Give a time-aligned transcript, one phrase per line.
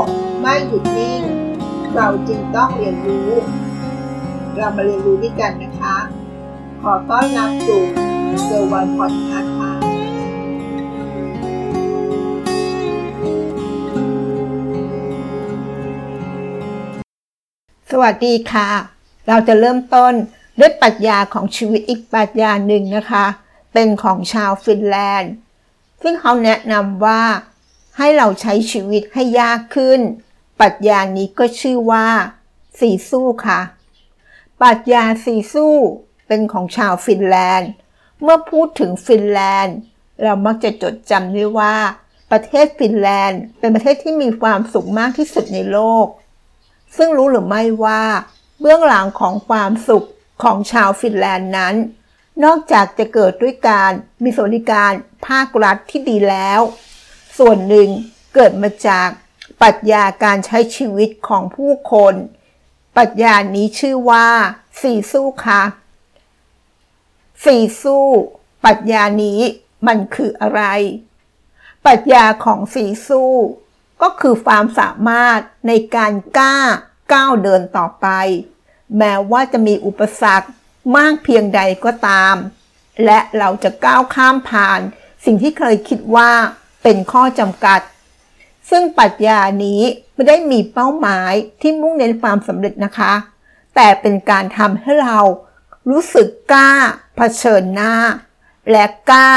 [0.00, 0.02] ก
[0.40, 1.22] ไม่หยุดนิ่ง
[1.94, 3.30] เราจึงต้องเรียนรู้
[4.56, 5.96] เรามาเรียนรู้ด้วยกันนะคะ
[6.82, 7.82] ขอต้อนรับสู่
[8.44, 9.72] เซอร์วันพอดคาส์ค่ะ
[17.90, 18.68] สวัสดีค่ะ
[19.28, 20.12] เราจะเริ่มต้น
[20.60, 23.26] ด้วยปรัชญาของชีวิตอีกปรัชญาหนึ่งนะคะ
[23.72, 25.32] เป็นของชาวฟินแลนด์
[26.02, 27.22] ซึ่งเขาแนะนำว่า
[27.98, 30.00] ให้เราใช้ชีวิตให้ยากขึ้น
[30.60, 32.06] ปรัชญานี้ก็ชื่อว่า
[32.78, 33.60] สีสู้ค่ะ
[34.62, 35.74] ปรัชญาสีสู้
[36.26, 37.70] เป็นของชาวฟินแลนด์
[38.22, 39.76] เมื่อพูดถึงฟินแลนด์
[40.22, 41.76] เรามักจะจดจำได้ว่า
[42.32, 46.06] ประเทศฟินแลนด์ เป็นประเทศที่มีความสุขมากที่สุดในโลก
[46.96, 48.02] ซึ่งรู้หรือไม่ว่า
[48.60, 50.06] เบื้องหลังของความสุข
[50.42, 51.74] ของชาวฟินแลนด์นั้น
[52.44, 53.90] นอกจากจะเกิดด้วยการ
[54.22, 54.92] มีสวัสดิการ
[55.26, 56.60] ภาครัฐที่ดีแล้ว
[57.38, 57.88] ส่วนหนึ่ง
[58.34, 59.08] เกิดมาจาก
[59.62, 62.14] ปรัชญาการใช้ชีวิตของผู้คน
[62.96, 64.28] ปรัชญานี้ชื่อว่า
[64.82, 65.62] สี่สู้ค่ะ
[67.44, 68.06] สี่สู้
[68.64, 69.40] ปรัชญานี้
[69.86, 70.62] มันคืออะไร
[71.84, 73.32] ปรัชญาของสี่สู้
[74.02, 76.56] ก็คือความสามารถในการกล้า
[77.12, 78.06] ก้าวเดินต่อไป
[78.98, 80.48] แม้ว่าจะมีอุปสรรค
[80.96, 82.36] มากเพียงใดก็ตาม
[83.04, 84.80] และเราจะก้าวข้ามผ่าน
[85.24, 86.32] สิ่งที่เคยคิดว่า
[86.84, 87.80] เป็นข้อจำกัด
[88.70, 89.82] ซึ่งปรัชญานี้
[90.12, 93.12] ไม่ได้มีเป้าหมายที่มุ่งเน้นความสำเร็จนะคะ
[93.74, 95.18] แต่เป็นการทำให้เรา
[95.90, 96.72] รู้สึกกล้า
[97.16, 97.94] เผชิญหน้า
[98.70, 99.30] และกล้า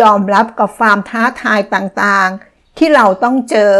[0.00, 3.72] ยอมรับกับความท้าทายต่างๆ ที่เราต้องเจอ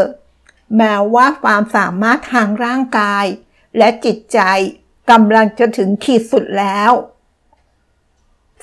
[0.77, 3.25] แม้ว่าความสามารถทางร่างกาย
[3.79, 4.41] และจิตใจ
[5.11, 6.92] กำลังจะถึงขีดสุดแล้ว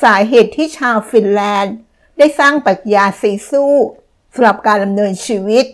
[0.04, 1.76] สาเหตุที่ชาวฟินแลนด์
[2.18, 3.76] ได้สร้างปรัชญาสีสู้
[4.34, 5.66] สำหรับการดำเนินชีวิต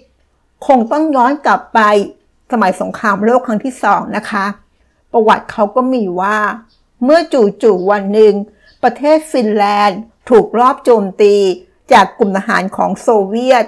[0.67, 1.80] คงต้องย้อนกลับไป
[2.52, 4.45] สมัยสงครามโลกครั้งที่สองนะคะ
[5.11, 6.38] ประวัติเขาก็มีว่า
[7.04, 7.20] เมื่อ
[7.64, 8.33] จู่ๆวันหนึ่ง
[8.83, 9.99] ประเทศฟินแลนด์
[10.30, 11.36] ถูกรอบโจมตี
[11.92, 13.65] จากกลุ่มทหารของโซเวียต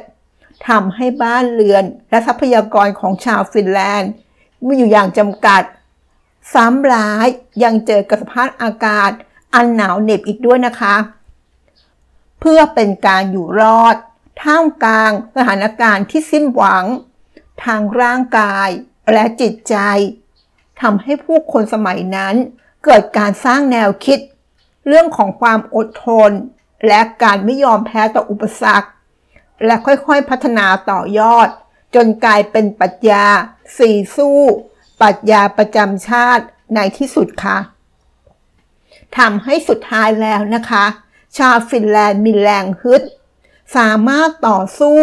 [0.68, 4.12] ทำให้บ้านเรือนและทรัพยากรของชาวฟินแลนด์
[4.66, 5.64] มีอยู่อย่างจำกัด
[6.54, 7.28] ซ้ำร้าย
[7.64, 9.12] ยังเจอกับสภาพอากาศ
[9.56, 10.96] อันหนาวเหน็บอีกด้วยนะคะ
[12.40, 13.96] เพื่อเป็นการอยู่รอด
[14.42, 16.86] ท่ามกลางสถานการณ์ที่สิ้นหวัง
[17.64, 18.70] ทางร่างกาย
[19.14, 19.76] และจิตใจ
[20.82, 22.36] ทำให้ผู้คนสมัยนั้น
[22.86, 24.20] เกิดการสร้างแนวคิด
[24.88, 26.32] เรื่องของความอดทน
[26.88, 28.90] และการไม่ยอมแพ้ต่ออุปสรรค
[29.66, 31.50] และค่อยๆพัฒนาต่อยอด
[31.96, 33.26] จนกลายเป็นปรัชญา
[33.78, 34.42] สี่สู้
[35.02, 36.46] ปรัชญาประจำชาติ
[36.76, 37.58] ในที่สุดค่ะ
[39.18, 40.86] ทำให้สุดท้ายแล้วนะคะ
[41.38, 43.02] ชาวฟินแลนด์มีแรงฮึด
[43.76, 45.02] สามารถต่อสู้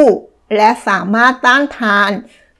[0.57, 2.11] และสามารถต้านทาน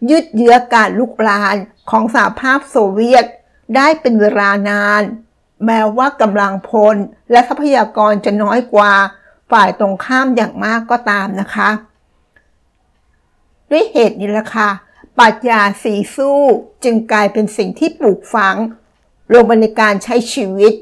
[0.09, 1.57] ยืดเยื้อการลุกลาน
[1.91, 3.25] ของสหภาพโซเวียต
[3.77, 5.03] ได้เป็นเวลานาน
[5.67, 6.97] แม้ว่ากำลังพล
[7.31, 8.93] และทรัพยากรจะน้อยกว่า
[9.51, 11.71] ฝ่ายตรงข้ามอย่างมากก็ตามนะคะ
[13.71, 14.71] ด้วยเหตุนี้ละค่ะ
[15.19, 16.41] ปรัชญาสีสู้
[16.85, 18.57] จึงกลายเป็นสิ่งที่ปลูกฝัง
[19.35, 20.73] ลงในการใช้ชีวิต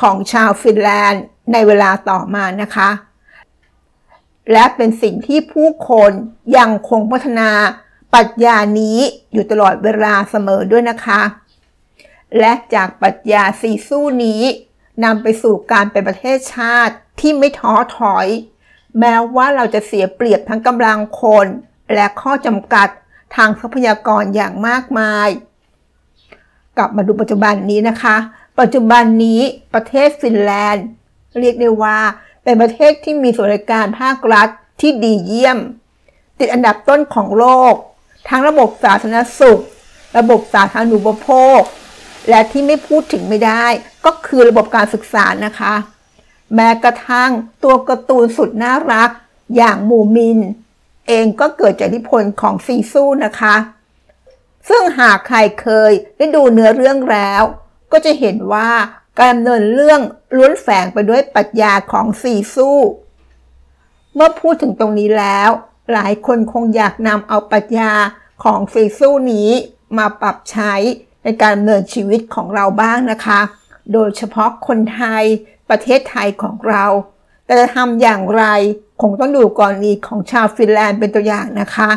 [0.00, 2.90] ของชาวฟินแลนด์ในเวลาต่อมานะคะ
[4.52, 6.12] และเป็นสิ่งที่ผู้คน
[6.56, 7.50] ยังคงพัฒนา
[8.14, 8.98] ปรัชญานี้
[9.32, 11.20] อยู่ตลอดเวลาเสมอด้วยนะคะ
[12.38, 14.42] และจากปรัชญาสีสู้นี้
[15.04, 18.26] นำไปสู่การเป็นประเทศชาติที่ไม่ท้อถอย
[18.98, 21.46] แม้ว่าเราจะเสียเปรียบทั้งกำลังคน
[21.94, 22.88] และข้อจำกัด
[23.36, 25.28] ทางทรัพยากรอย่างมากมาย
[26.76, 28.16] กลับมาดูปัจจุบันนี้นะคะ
[28.60, 29.40] ปัจจุบันนี้
[29.74, 30.86] ประเทศฟินแลนด์
[31.40, 31.98] เรียกได้ว่า
[32.50, 34.48] เป็นประเทศที่มีสวัสดิการภาครัฐ
[34.80, 35.58] ที่ดีเยี่ยม
[36.38, 37.74] ติดอันดับต้นของโลก
[38.28, 39.62] ทั้งระบบสาธารณสุข
[40.18, 41.28] ระบบสาธารณูปโภ
[41.58, 41.60] ค
[42.28, 43.64] และที่ไม่พูดถึงไม่ได้
[44.04, 45.74] ก็คือระบบการศึกษานะคะ
[46.54, 47.30] แม้กระทั่ง
[47.64, 49.10] ตัวการ์ตูนสุดน่ารัก
[49.56, 50.38] อย่างมูมิน
[51.08, 53.56] เองก็เกิดจากอิทธิพลของซีซูนะคะ
[54.68, 57.42] ซึ่งหากใครเคยได้ดูเนื้อเรื่องแล้ว
[57.92, 58.70] ก็จะเห็นว่า
[59.18, 60.00] การดำเนินเรื่อง
[60.36, 62.78] ล้วนแฝงไปด้วยปรัชญาของสี่สู้
[64.14, 65.50] เมื่อพูดถึงตรงนี้แล้ว
[65.92, 67.92] หลายคนคงอยากนำเอาปรัชญา
[68.44, 69.50] ของสี่สู้นี้
[69.98, 70.74] มาปรับใช้
[71.24, 73.40] ในการดำเนินชีวิตของเราบ้างนะคะ
[73.92, 75.24] โดยเฉพาะคนไทย
[75.70, 76.84] ประเทศไทยของเรา
[77.44, 78.44] แต่จะทำอย่างไร
[79.02, 81.90] คงต้องดูกรณีของชาวฟินแลนด์เป็นตัวอย่างนะคะ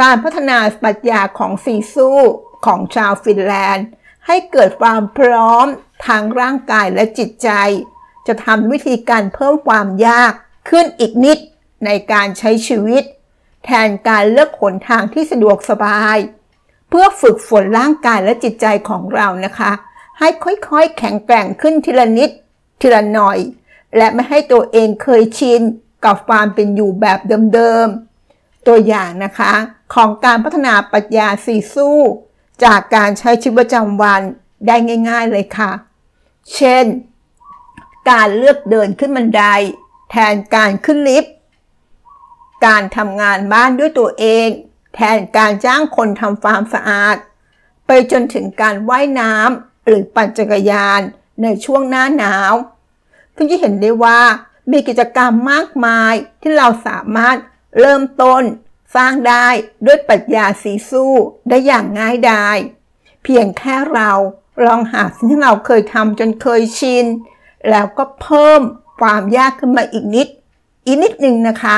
[0.00, 2.18] การพัฒนาปรัชญาของสีสู้
[2.66, 3.86] ของชาวฟินแลนด์
[4.26, 5.66] ให้เกิดความพร้อม
[6.06, 7.50] ทางร่างกายและจิตใจ
[8.26, 10.32] จะทำวิธีการเพิ่มความยาก
[10.70, 11.38] ขึ้นอีกนิด
[11.84, 13.04] ในการใช้ชีวิต
[13.64, 16.16] แทนการเลือกหนทางที่สะดวกสบาย
[16.88, 19.72] เพื่อฝึกฝนร่างกายและจิตใจของเรานะคะ
[20.18, 22.30] ให้ค่อยๆ แข็งแกร่งขึ้นทีละนิด
[22.80, 23.38] ทีละหน่อย
[23.96, 25.60] และไม่ให้ตัวเองเคยชิน
[26.04, 27.18] กับความเป็นอยู่แบบ
[27.54, 29.52] เดิมๆ ตัวอย่างนะคะ
[29.94, 31.98] ของการพัฒนาปัญญาสีสู้
[32.64, 34.20] จากการใช้ชีวิตประจำวัน
[34.66, 34.76] ได้
[35.08, 35.70] ง่าย ๆเลยค่ะ
[36.54, 36.84] เช่น
[38.10, 39.44] การเลือกเดินขึ้นบันได
[40.10, 41.34] แทนการขึ้นลิฟต์
[42.66, 44.48] การทำงานบ้านด้วยตัวเอง
[44.94, 47.16] แทนการจ้างคนทำความสะอาด
[47.86, 51.00] ไปจนถึงการว่ายน้ำหรือปั่นจักรยาน
[51.42, 52.54] ในช่วงหน้าหนาว
[53.36, 54.20] ซึ่งจะเห็นได้ว่า
[54.70, 57.36] มีกิจกรรมมากมายที่เราสามารถ
[57.80, 58.42] เริ่มต้น
[58.94, 59.48] สร้างได้
[59.86, 61.14] ด้วยปรัชญาสีสู้
[61.48, 62.56] ได้อย่างง่ายดาย
[63.22, 64.10] เพียงแค่เรา
[64.64, 67.04] ลองหาสิ่งที่เราเคยทำจนเคยชิน
[67.70, 68.60] แล้วก็เพิ่ม
[69.00, 70.28] ความยากขึ้นมาอีกนิด
[70.86, 71.76] อีกนิดหนึ่งนะคะ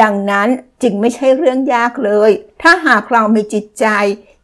[0.00, 0.48] ดังนั้น
[0.82, 2.30] จึงไม่ใช่เรื่องยากเลย
[2.62, 3.86] ถ้าหากเรามีจิตใจ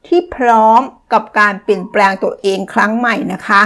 [0.07, 0.81] ที่พร้อม
[1.13, 3.63] กับการเปลี่ยนแปลงตัวเองครั้งใหม่นะคะ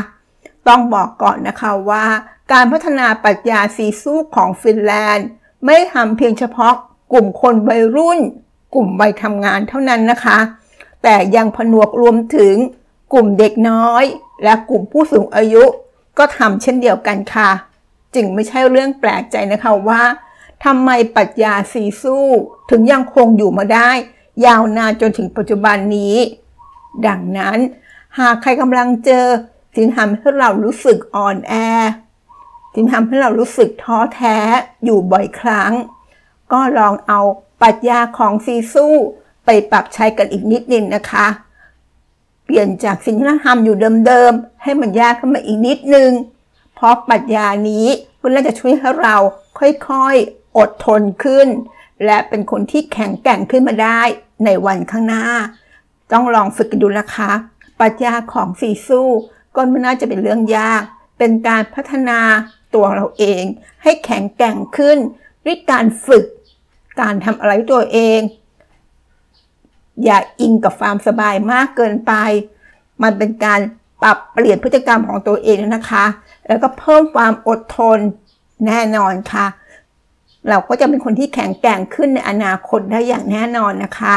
[0.69, 2.07] ต้องบอกก่อนนะคะว่า
[2.53, 5.27] การพัฒนาปรัชญาสีสู้ของฟินแลนด์
[5.65, 6.75] ไม่ทำเพียงเฉพาะ
[7.13, 8.19] กลุ่มคนวัยรุ่น
[8.75, 10.39] กลุ่มวัยทำงานเท่านั้นนะคะ
[11.03, 12.55] แต่ยังผนวกรวมถึง
[13.12, 14.05] กลุ่มเด็กน้อย
[14.44, 15.64] และกลุ่มผู้สูงอายุ
[16.19, 17.50] ก็ทำเช่นเดียวกันค่ะ
[18.14, 20.03] จึงไม่ใช่เรื่องแปลกใจนะคะว่า
[20.64, 22.26] ทำไมปรัชญาสีสู้
[22.70, 23.91] ถึงยังคงอยู่มาได้
[24.47, 26.17] ยาวนานจนถึงปัจจุบันนี้
[27.06, 27.59] ดังนั้น
[28.19, 29.26] หากใครกำลังเจอ
[29.75, 31.55] สิ่งทำให้เรารู้สึกอ่อนแอ
[32.75, 34.37] จึงทำให้เรารู้สึกท้อแท้
[34.85, 35.73] อยู่บ่อยครั้ง
[36.53, 37.20] ก็ลองเอา
[37.61, 38.94] ปรัชญาของซีสู้
[39.44, 41.26] ไปปรับใช้กันอีกนิดนึงนะคะ
[42.55, 43.77] ปลี่ยนจากสิ่งที่เราทำอยู่
[44.07, 46.11] เดิมๆ ให้มันยากขึ้นมาอีกนิดนึง
[46.75, 47.87] เพราะปรัชญานี้
[48.21, 49.17] คุณน่าจะช่วยให้เรา
[49.59, 51.49] ค่อยๆ อดทนขึ้น
[52.05, 54.01] และเป็นคนที่แข็งแกร่งขึ้นมาได้
[54.45, 55.27] ในวันข้างหน้า
[56.13, 57.31] ต้องลองฝึกกันดูนะคะ
[57.81, 59.09] ปรัชญาของสีสู้
[59.57, 60.83] ก็ไม่น่าจะเป็นเรื่องยาก
[61.19, 62.21] เป็นการพัฒนา
[62.75, 63.43] ตัวเราเอง
[63.83, 64.99] ให้แข็งแกร่งขึ้น
[65.45, 66.25] ด้วยการฝึก
[67.01, 68.21] การทำอะไรตัวเอง
[70.05, 72.12] อย่าอิงกับความสบายมากเกินไป
[73.03, 73.61] มันเป็นการ
[74.03, 76.05] ปรับเปลี่ยนพฤติกรรมของตัวเองนะคะ
[76.49, 77.99] แล้วก็เพิ่มความอดทน
[78.67, 79.47] แน่นอนค่ะ
[80.49, 84.17] เราก็จะเป็นคนที่แข็งแกร่งขึ้นในอนาคตได้อย่างแน่นอนนะคะ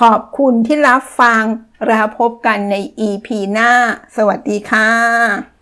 [0.00, 1.42] ขอบคุณที่รับฟัง
[1.86, 2.74] แล้วพบกันใน
[3.08, 3.70] EP หน้า
[4.16, 5.53] สวัสดีค่ะ